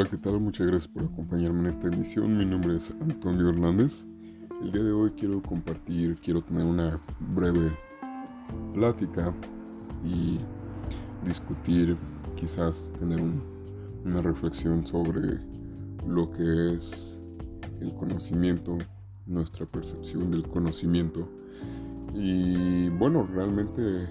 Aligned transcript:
Hola, 0.00 0.08
¿qué 0.08 0.16
tal? 0.16 0.40
Muchas 0.40 0.66
gracias 0.66 0.88
por 0.88 1.04
acompañarme 1.04 1.60
en 1.60 1.66
esta 1.66 1.88
emisión. 1.88 2.38
Mi 2.38 2.46
nombre 2.46 2.74
es 2.74 2.90
Antonio 3.02 3.50
Hernández. 3.50 4.06
El 4.62 4.72
día 4.72 4.82
de 4.82 4.92
hoy 4.92 5.10
quiero 5.10 5.42
compartir, 5.42 6.16
quiero 6.24 6.40
tener 6.42 6.64
una 6.64 6.98
breve 7.34 7.70
plática 8.72 9.34
y 10.02 10.38
discutir, 11.22 11.98
quizás 12.34 12.90
tener 12.98 13.20
una 14.02 14.22
reflexión 14.22 14.86
sobre 14.86 15.38
lo 16.08 16.30
que 16.30 16.76
es 16.76 17.20
el 17.82 17.92
conocimiento, 17.92 18.78
nuestra 19.26 19.66
percepción 19.66 20.30
del 20.30 20.48
conocimiento. 20.48 21.28
Y 22.14 22.88
bueno, 22.88 23.28
realmente 23.34 24.08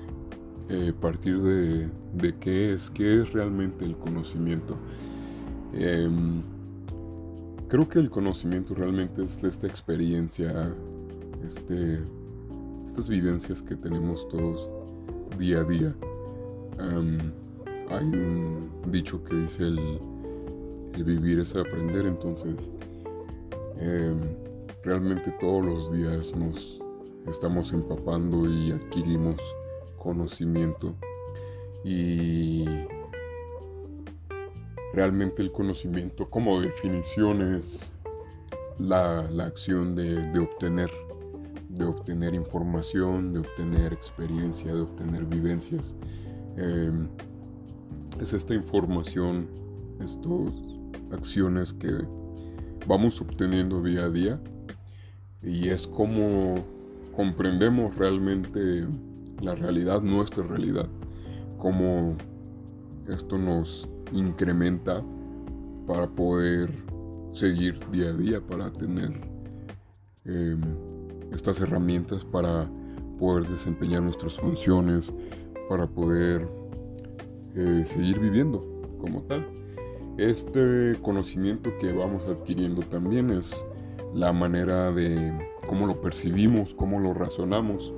eh, 0.69 0.93
partir 1.01 1.41
de, 1.41 1.89
de 2.13 2.35
qué 2.39 2.75
es, 2.75 2.91
qué 2.91 3.23
es 3.23 3.33
realmente 3.33 3.85
el 3.85 3.97
conocimiento. 3.97 4.77
Em, 5.73 6.41
creo 7.67 7.87
que 7.87 7.99
el 7.99 8.09
conocimiento 8.09 8.73
realmente 8.73 9.23
es 9.23 9.43
esta 9.43 9.67
experiencia, 9.67 10.73
este, 11.45 11.99
estas 12.85 13.07
vivencias 13.07 13.61
que 13.61 13.75
tenemos 13.75 14.27
todos 14.29 14.71
día 15.37 15.59
a 15.59 15.63
día. 15.63 15.95
hay 17.89 18.05
un 18.05 18.69
dicho 18.91 19.23
que 19.23 19.35
dice 19.35 19.63
el, 19.63 19.99
vivir 21.03 21.39
es 21.39 21.55
aprender, 21.55 22.05
entonces 22.05 22.71
em, 23.77 24.19
realmente 24.83 25.33
todos 25.39 25.65
los 25.65 25.91
días 25.93 26.35
nos 26.35 26.81
estamos 27.27 27.71
empapando 27.73 28.49
y 28.49 28.71
adquirimos 28.71 29.37
conocimiento 29.97 30.93
y 31.83 32.65
Realmente 34.93 35.41
el 35.41 35.51
conocimiento 35.51 36.29
como 36.29 36.59
definición 36.61 37.55
es 37.55 37.93
la, 38.79 39.19
acción 39.43 39.95
de, 39.95 40.39
obtener, 40.39 40.89
de 41.69 41.85
obtener 41.85 42.33
información, 42.33 43.33
de 43.33 43.39
obtener 43.39 43.93
experiencia, 43.93 44.73
de 44.73 44.81
obtener 44.81 45.25
vivencias. 45.25 45.95
Em, 46.57 47.07
es 48.19 48.33
esta 48.33 48.53
información, 48.53 49.47
estas 49.99 50.53
acciones 51.11 51.73
que 51.73 51.91
vamos 52.87 53.21
obteniendo 53.21 53.83
día 53.83 54.05
a 54.05 54.09
día 54.09 54.39
y 55.43 55.69
es 55.69 55.87
como 55.87 56.55
comprendemos 57.15 57.95
realmente 57.95 58.87
la 59.41 59.55
realidad, 59.55 60.01
nuestra 60.01 60.43
realidad, 60.43 60.87
como 61.57 62.15
esto 63.13 63.37
nos 63.37 63.87
incrementa 64.11 65.03
para 65.87 66.07
poder 66.07 66.69
seguir 67.31 67.79
día 67.91 68.09
a 68.09 68.13
día, 68.13 68.41
para 68.41 68.71
tener 68.71 69.11
em, 70.25 70.61
estas 71.31 71.59
herramientas 71.59 72.23
para 72.25 72.69
poder 73.19 73.47
desempeñar 73.47 74.01
nuestras 74.01 74.39
funciones, 74.39 75.13
para 75.67 75.87
poder 75.87 76.47
eh, 77.55 77.83
seguir 77.85 78.19
viviendo 78.19 78.65
como 78.99 79.23
tal. 79.23 79.45
Este 80.17 80.95
conocimiento 81.01 81.71
que 81.79 81.93
vamos 81.93 82.27
adquiriendo 82.27 82.81
también 82.81 83.29
es 83.29 83.55
la 84.13 84.33
manera 84.33 84.91
de 84.91 85.31
cómo 85.67 85.87
lo 85.87 86.01
percibimos, 86.01 86.73
cómo 86.73 86.99
lo 86.99 87.13
razonamos, 87.13 87.93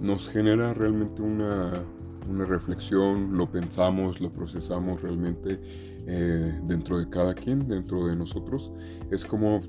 nos 0.00 0.28
genera 0.28 0.74
realmente 0.74 1.22
una 1.22 1.84
una 2.28 2.44
reflexión, 2.44 3.36
lo 3.36 3.50
pensamos, 3.50 4.20
lo 4.20 4.30
procesamos 4.30 5.02
realmente 5.02 5.58
eh, 6.06 6.60
dentro 6.64 6.98
de 6.98 7.08
cada 7.08 7.34
quien, 7.34 7.66
dentro 7.68 8.06
de 8.06 8.16
nosotros. 8.16 8.72
Es 9.10 9.24
como 9.24 9.60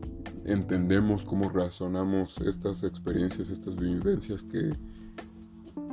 entendemos, 0.45 1.25
cómo 1.25 1.49
razonamos 1.49 2.37
estas 2.39 2.83
experiencias, 2.83 3.49
estas 3.49 3.75
vivencias 3.75 4.43
que, 4.43 4.73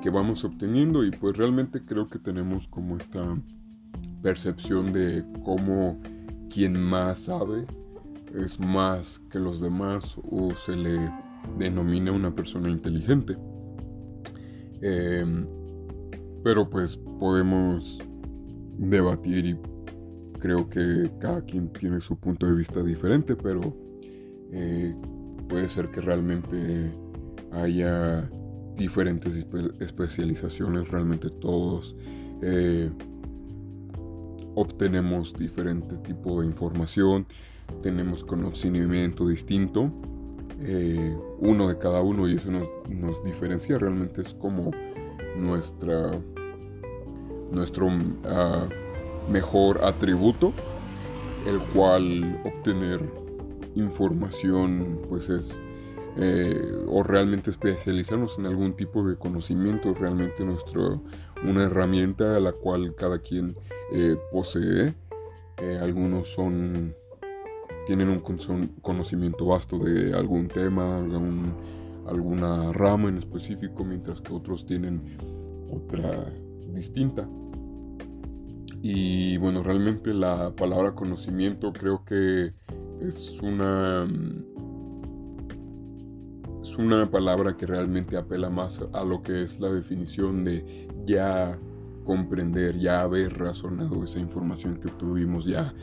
que 0.03 0.11
vamos 0.11 0.45
obteniendo 0.45 1.05
y 1.05 1.11
pues 1.11 1.37
realmente 1.37 1.85
creo 1.85 2.07
que 2.07 2.19
tenemos 2.19 2.69
como 2.69 2.97
esta 2.97 3.37
percepción 4.23 4.93
de 4.93 5.25
cómo 5.45 6.01
quien 6.49 6.81
más 6.81 7.21
sabe 7.21 7.65
es 8.35 8.59
más 8.61 9.21
que 9.31 9.39
los 9.39 9.61
demás 9.61 10.17
o 10.31 10.51
se 10.55 10.77
le 10.77 11.11
denomina 11.59 12.13
una 12.13 12.35
persona 12.35 12.69
inteligente. 12.69 13.37
Em, 14.83 15.47
pero 16.43 16.69
pues 16.69 16.97
podemos 17.19 17.99
debatir 18.79 19.47
y 19.47 19.59
creo 20.39 20.69
que 20.69 21.11
cada 21.21 21.43
quien 21.43 21.73
tiene 21.73 22.01
su 22.01 22.19
punto 22.19 22.47
de 22.47 22.55
vista 22.55 22.83
diferente, 22.83 23.37
pero 23.37 23.61
eh, 24.53 24.95
puede 25.49 25.69
ser 25.69 25.91
que 25.91 26.01
realmente 26.01 26.91
haya 27.53 28.29
diferentes 28.77 29.47
especializaciones, 29.81 30.89
realmente 30.89 31.29
todos 31.29 31.95
eh, 32.43 32.91
obtenemos 34.55 35.35
diferente 35.35 35.97
tipo 35.99 36.41
de 36.41 36.47
información, 36.47 37.27
tenemos 37.83 38.25
conocimiento 38.25 39.29
distinto, 39.29 39.93
eh, 40.63 41.17
uno 41.39 41.69
de 41.69 41.79
cada 41.79 42.01
uno 42.01 42.29
y 42.29 42.37
eso 42.37 42.51
nos, 42.51 42.67
nos 42.89 43.23
diferencia, 43.23 43.79
realmente 43.79 44.23
es 44.23 44.35
como 44.35 44.71
nuestra, 45.37 46.13
nuestro 47.51 47.89
ah, 48.25 48.69
mejor 49.31 49.85
atributo, 49.85 50.53
el 51.47 51.59
cual 51.73 52.41
obtener 52.45 53.01
información 53.75 55.01
pues 55.09 55.29
es 55.29 55.61
eh, 56.17 56.61
o 56.89 57.03
realmente 57.03 57.51
especializarnos 57.51 58.39
en 58.39 58.47
algún 58.47 58.75
tipo 58.75 59.07
de 59.07 59.17
conocimiento, 59.17 59.95
realmente 59.95 60.45
nuestro, 60.45 61.01
una 61.45 61.65
herramienta 61.65 62.37
a 62.37 62.41
la 62.41 62.53
cual 62.53 62.95
cada 62.97 63.21
quien 63.21 63.57
eh, 63.93 64.17
posee. 64.33 64.95
Eh, 65.59 65.79
algunos 65.81 66.29
son 66.29 66.95
tienen 67.87 68.09
un 68.09 68.21
conocimiento 68.83 69.47
vasto 69.47 69.79
de 69.79 70.15
algún 70.15 70.49
tema, 70.49 70.99
algún, 70.99 71.53
alguna 72.07 72.73
rama 72.73 73.09
en 73.09 73.19
específico, 73.19 73.85
mientras 73.85 74.21
que 74.21 74.33
otros 74.33 74.67
tienen 74.67 75.17
otra 75.71 76.33
distinta. 76.73 77.29
Y 78.83 79.37
bueno, 79.37 79.63
realmente 79.63 80.15
la 80.15 80.55
palabra 80.57 80.95
conocimiento 80.95 81.73
creo 81.73 82.05
que 82.05 82.53
es 83.01 83.41
una 83.43 84.07
es 86.63 86.77
una 86.77 87.11
palabra 87.11 87.57
que 87.57 87.67
realmente 87.67 88.17
apela 88.17 88.51
más 88.51 88.81
a 88.93 89.05
lo 89.05 89.23
que 89.23 89.43
es 89.43 89.59
la 89.61 89.71
definición 89.71 90.45
de 90.45 90.89
ya 91.07 91.59
comprender, 92.05 92.79
ya 92.79 93.01
haber 93.03 93.39
razonado 93.39 94.05
esa 94.05 94.19
información 94.19 94.77
que 94.77 94.89
obtuvimos, 94.89 95.47
ya, 95.47 95.75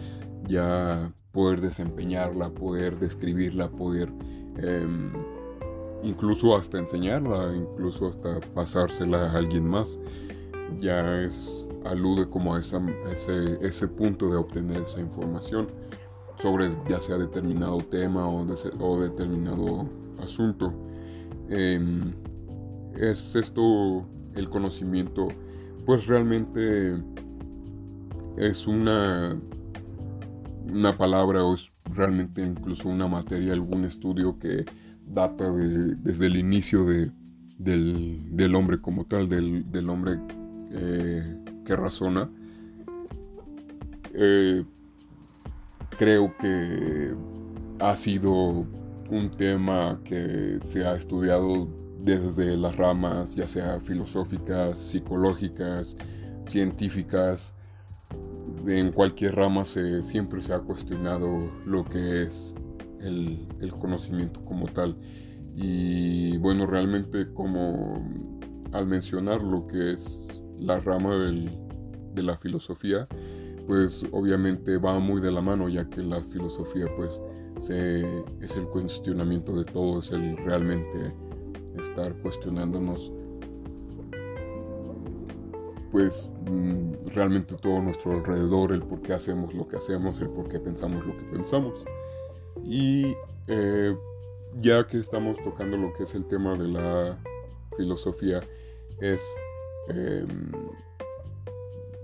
ya 0.48 1.12
poder 1.32 1.62
desempeñarla, 1.62 2.50
poder 2.52 3.00
describirla, 3.00 3.70
poder 3.70 4.12
em, 4.58 5.14
incluso 6.04 6.56
hasta 6.56 6.78
enseñarla, 6.78 7.56
incluso 7.56 8.08
hasta 8.08 8.40
pasársela 8.54 9.32
a 9.32 9.38
alguien 9.38 9.68
más. 9.68 9.98
Ya 10.80 11.22
es 11.22 11.68
alude 11.86 12.30
como 12.30 12.56
a, 12.56 12.60
ese, 12.60 12.78
ese, 13.62 13.88
punto 13.88 14.30
de 14.30 14.38
obtener 14.38 14.82
esa 14.82 15.00
información 15.00 15.68
sobre 16.40 16.72
ya 16.90 17.02
sea 17.02 17.18
determinado 17.18 17.78
tema 17.78 18.28
o, 18.28 18.46
o 18.80 19.00
determinado 19.00 19.90
asunto. 20.22 20.74
Em, 21.50 22.14
es 22.96 23.36
esto 23.36 24.06
el 24.36 24.50
conocimiento, 24.50 25.28
pues 25.86 26.08
realmente 26.08 27.02
es 28.38 28.68
una, 28.68 29.40
una 30.68 30.94
palabra 30.94 31.44
o 31.44 31.54
es 31.54 31.72
realmente 31.96 32.42
incluso 32.42 32.90
una 32.90 33.08
materia, 33.08 33.54
algún 33.54 33.86
estudio 33.86 34.38
que 34.38 34.66
data 35.08 35.52
desde 35.52 36.28
el 36.28 36.38
inicio 36.38 36.86
de, 36.86 37.12
del, 37.58 38.56
hombre 38.56 38.82
como 38.82 39.06
tal, 39.06 39.30
del, 39.30 39.90
hombre 39.90 40.20
eh, 40.72 41.38
que 41.66 41.76
razona. 41.76 42.30
Eh, 44.14 44.64
creo 45.98 46.36
que 46.38 47.14
ha 47.80 47.96
sido 47.96 48.66
un 49.10 49.32
tema 49.38 50.00
que 50.04 50.58
se 50.62 50.86
ha 50.86 50.96
estudiado 50.96 51.68
desde 52.00 52.58
las 52.58 52.76
ramas, 52.76 53.36
ya 53.36 53.48
sea 53.48 53.80
filosóficas, 53.80 54.78
psicológicas, 54.78 55.96
científicas. 56.44 57.54
En 58.66 58.92
cualquier 58.92 59.36
rama 59.36 59.66
se, 59.66 60.04
siempre 60.04 60.42
se 60.42 60.54
ha 60.54 60.60
cuestionado 60.60 61.50
lo 61.66 61.86
que 61.86 62.24
es 62.24 62.54
el, 63.02 63.48
conocimiento 63.80 64.44
como 64.46 64.66
tal. 64.68 64.98
Y 65.56 66.38
bueno, 66.38 66.66
realmente 66.66 67.32
como 67.34 68.02
al 68.72 68.86
mencionar 68.86 69.42
lo 69.42 69.68
que 69.68 69.94
es 69.94 70.44
la 70.60 70.80
rama 70.80 71.16
de 71.16 72.24
la 72.24 72.38
filosofía, 72.38 73.08
pues 73.68 74.06
obviamente 74.12 74.78
va 74.78 74.98
muy 75.00 75.22
de 75.22 75.32
la 75.32 75.42
mano 75.42 75.68
ya 75.68 75.90
que 75.90 76.02
la 76.02 76.22
filosofía 76.22 76.86
pues 76.96 77.22
se, 77.60 78.02
es 78.42 78.56
el 78.56 78.68
cuestionamiento 78.68 79.54
de 79.58 79.66
todo, 79.66 80.00
es 80.00 80.12
el 80.12 80.38
realmente 80.38 81.14
estar 81.78 82.14
cuestionándonos 82.22 83.12
pues 85.92 86.30
mm, 86.50 87.08
realmente 87.14 87.56
todo 87.56 87.82
nuestro 87.82 88.14
alrededor, 88.14 88.72
el 88.72 88.84
por 88.84 89.02
qué 89.02 89.14
hacemos 89.14 89.54
lo 89.54 89.68
que 89.68 89.78
hacemos, 89.78 90.20
el 90.20 90.30
por 90.30 90.48
qué 90.48 90.60
pensamos 90.60 91.06
lo 91.06 91.18
que 91.18 91.24
pensamos. 91.24 91.86
Y 92.64 93.16
eh, 93.48 93.96
ya 94.62 94.86
que 94.88 95.00
estamos 95.00 95.38
tocando 95.44 95.78
lo 95.78 95.94
que 95.94 96.04
es 96.04 96.16
el 96.16 96.26
tema 96.28 96.56
de 96.56 96.68
la 96.68 97.18
filosofía, 97.76 98.42
es 99.00 99.22
em, 99.90 100.52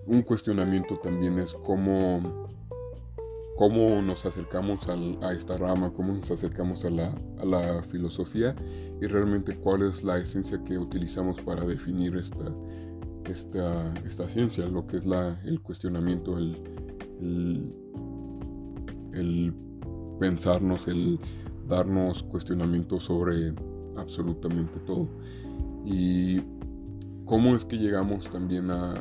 un 0.06 0.22
cuestionamiento 0.22 0.98
también 0.98 1.40
es 1.40 1.54
cómo, 1.54 2.48
cómo 3.56 4.02
nos 4.02 4.26
acercamos 4.26 4.88
a 5.22 5.34
esta 5.34 5.58
rama, 5.58 5.92
cómo 5.94 6.14
nos 6.14 6.30
acercamos 6.32 6.86
a 6.86 6.90
la, 6.90 7.16
a 7.40 7.46
la, 7.46 7.84
filosofía 7.84 8.56
y 9.02 9.06
realmente 9.08 9.56
cuál 9.56 9.84
es 9.84 10.04
la 10.04 10.18
esencia 10.18 10.62
que 10.64 10.78
utilizamos 10.78 11.42
para 11.42 11.66
definir 11.66 12.16
esta, 12.18 12.46
esta, 13.30 13.94
esta 14.06 14.30
ciencia, 14.30 14.66
lo 14.68 14.86
que 14.88 14.98
es 14.98 15.06
la, 15.06 15.40
el 15.46 15.62
cuestionamiento, 15.62 16.38
el, 16.38 16.62
el, 19.14 19.54
pensarnos, 20.20 20.88
el 20.88 21.20
darnos 21.68 22.24
cuestionamientos 22.24 23.06
sobre 23.06 23.54
absolutamente 23.96 24.80
todo. 24.86 25.08
Y 25.86 26.42
cómo 27.26 27.56
es 27.56 27.66
que 27.66 27.78
llegamos 27.78 28.30
también 28.30 28.72
a, 28.72 28.94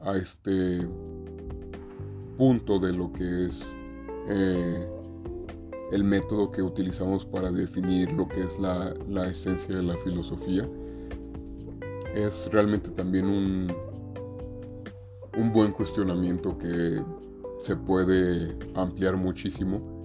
a 0.00 0.16
este 0.16 0.86
punto 2.36 2.78
de 2.78 2.92
lo 2.92 3.12
que 3.12 3.46
es 3.46 3.62
eh, 4.28 4.88
el 5.92 6.04
método 6.04 6.50
que 6.50 6.62
utilizamos 6.62 7.24
para 7.24 7.50
definir 7.50 8.12
lo 8.12 8.28
que 8.28 8.44
es 8.44 8.58
la, 8.58 8.92
la 9.08 9.28
esencia 9.28 9.74
de 9.76 9.82
la 9.82 9.96
filosofía 9.98 10.66
es 12.14 12.48
realmente 12.50 12.90
también 12.90 13.26
un, 13.26 13.72
un 15.36 15.52
buen 15.52 15.72
cuestionamiento 15.72 16.56
que 16.58 17.02
se 17.62 17.76
puede 17.76 18.56
ampliar 18.74 19.16
muchísimo. 19.16 19.96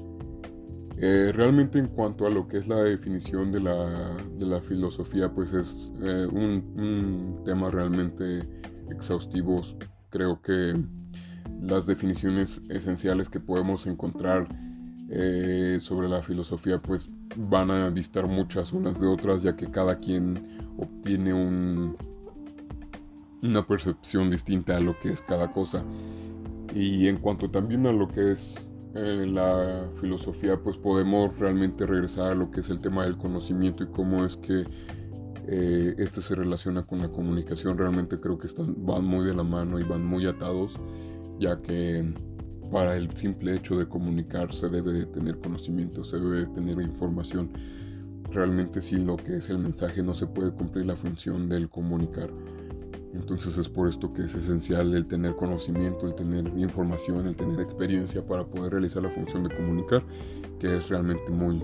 Eh, 0.97 1.31
realmente 1.33 1.79
en 1.79 1.87
cuanto 1.87 2.27
a 2.27 2.29
lo 2.29 2.47
que 2.47 2.59
es 2.59 2.67
la 2.67 2.83
definición 2.83 3.51
de 3.51 3.59
la, 3.59 4.15
de 4.37 4.45
la 4.45 4.61
filosofía, 4.61 5.33
pues 5.33 5.51
es 5.51 5.91
eh, 6.01 6.27
un, 6.31 7.41
tema 7.43 7.71
realmente 7.71 8.41
exhaustivo. 8.89 9.61
Creo 10.11 10.41
que 10.43 10.75
las 11.59 11.87
definiciones 11.87 12.61
esenciales 12.69 13.29
que 13.29 13.39
podemos 13.39 13.87
encontrar 13.87 14.47
eh, 15.09 15.79
sobre 15.81 16.07
la 16.07 16.21
filosofía 16.21 16.79
pues 16.79 17.09
van 17.35 17.71
a 17.71 17.89
distar 17.89 18.27
muchas 18.27 18.71
unas 18.71 18.99
de 18.99 19.07
otras 19.07 19.41
ya 19.41 19.55
que 19.55 19.67
cada 19.71 19.97
quien 19.97 20.59
obtiene 20.77 21.33
un, 21.33 21.97
una 23.41 23.65
percepción 23.65 24.29
distinta 24.29 24.77
a 24.77 24.79
lo 24.79 24.99
que 24.99 25.11
es 25.11 25.21
cada 25.21 25.51
cosa. 25.51 25.83
Y 26.73 27.07
en 27.07 27.17
cuanto 27.17 27.49
también 27.49 27.85
a 27.85 27.91
lo 27.91 28.07
que 28.07 28.31
es 28.31 28.67
eh, 28.95 29.25
la 29.27 29.85
filosofía, 29.99 30.57
pues 30.57 30.77
podemos 30.77 31.37
realmente 31.37 31.85
regresar 31.85 32.31
a 32.31 32.35
lo 32.35 32.51
que 32.51 32.61
es 32.61 32.69
el 32.69 32.79
tema 32.79 33.05
del 33.05 33.17
conocimiento 33.17 33.83
y 33.83 33.87
cómo 33.87 34.25
es 34.25 34.37
que 34.37 34.65
eh, 35.47 35.95
este 35.97 36.21
se 36.21 36.35
relaciona 36.35 36.83
con 36.85 36.99
la 36.99 37.09
comunicación. 37.09 37.77
Realmente 37.77 38.19
creo 38.19 38.37
que 38.37 38.47
están, 38.47 38.85
van 38.85 39.05
muy 39.05 39.25
de 39.25 39.33
la 39.33 39.43
mano 39.43 39.79
y 39.79 39.83
van 39.83 40.05
muy 40.05 40.25
atados, 40.25 40.77
ya 41.39 41.61
que 41.61 42.13
para 42.71 42.95
el 42.95 43.15
simple 43.17 43.55
hecho 43.55 43.77
de 43.77 43.87
comunicar 43.87 44.53
se 44.53 44.69
debe 44.69 44.93
de 44.93 45.05
tener 45.05 45.39
conocimiento, 45.39 46.03
se 46.03 46.17
debe 46.17 46.39
de 46.39 46.45
tener 46.47 46.81
información 46.81 47.49
realmente 48.31 48.81
sin 48.81 49.05
lo 49.05 49.17
que 49.17 49.37
es 49.37 49.49
el 49.49 49.59
mensaje 49.59 50.01
no 50.01 50.13
se 50.13 50.25
puede 50.25 50.51
cumplir 50.51 50.85
la 50.85 50.95
función 50.95 51.49
del 51.49 51.69
comunicar. 51.69 52.29
Entonces 53.13 53.57
es 53.57 53.67
por 53.67 53.89
esto 53.89 54.13
que 54.13 54.23
es 54.23 54.35
esencial 54.35 54.93
el 54.93 55.05
tener 55.05 55.35
conocimiento, 55.35 56.07
el 56.07 56.15
tener 56.15 56.47
información, 56.57 57.27
el 57.27 57.35
tener 57.35 57.59
experiencia 57.59 58.25
para 58.25 58.45
poder 58.45 58.71
realizar 58.71 59.03
la 59.03 59.09
función 59.09 59.43
de 59.43 59.55
comunicar, 59.55 60.01
que 60.59 60.77
es 60.77 60.87
realmente 60.87 61.29
muy 61.31 61.61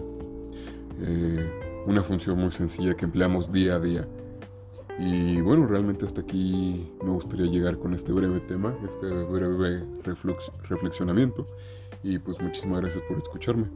eh, 0.99 1.83
una 1.85 2.03
función 2.03 2.37
muy 2.37 2.51
sencilla 2.51 2.95
que 2.95 3.05
empleamos 3.05 3.51
día 3.51 3.75
a 3.75 3.79
día. 3.79 4.07
Y 4.99 5.39
bueno, 5.41 5.67
realmente 5.67 6.05
hasta 6.05 6.21
aquí 6.21 6.91
me 7.03 7.11
gustaría 7.11 7.45
llegar 7.45 7.77
con 7.77 7.93
este 7.93 8.11
breve 8.11 8.39
tema, 8.41 8.75
este 8.83 9.07
breve 9.07 9.85
reflexionamiento. 10.63 11.47
Y 12.03 12.19
pues 12.19 12.39
muchísimas 12.41 12.81
gracias 12.81 13.03
por 13.07 13.17
escucharme. 13.17 13.67